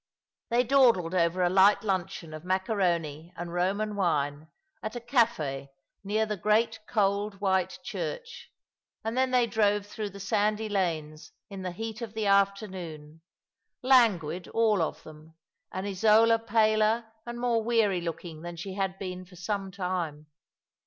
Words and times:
They 0.49 0.63
dawdled 0.63 1.13
over 1.13 1.43
a 1.43 1.49
light 1.51 1.83
luncheon 1.83 2.33
of 2.33 2.43
macaroni 2.43 3.31
and 3.37 3.51
Eoman 3.51 3.93
wine 3.93 4.47
at 4.81 4.95
a 4.95 4.99
cafe 4.99 5.69
near 6.03 6.25
the 6.25 6.37
great 6.37 6.79
cold 6.87 7.39
white 7.39 7.77
church, 7.83 8.49
and 9.03 9.15
then 9.15 9.29
they 9.29 9.45
drove 9.45 9.85
through 9.85 10.09
the 10.09 10.19
sandy 10.19 10.67
lanes 10.67 11.33
in 11.51 11.61
the 11.61 11.71
heat 11.71 12.01
of 12.01 12.15
the 12.15 12.25
afternoon, 12.25 13.21
languid 13.83 14.47
all 14.47 14.81
of 14.81 15.03
them, 15.03 15.35
and 15.71 15.85
Isola 15.85 16.39
paler 16.39 17.05
and 17.27 17.39
more 17.39 17.63
weary 17.63 18.01
looking 18.01 18.41
than 18.41 18.55
she 18.55 18.73
had 18.73 18.97
been 18.97 19.23
for 19.23 19.35
some 19.35 19.69
time. 19.69 20.25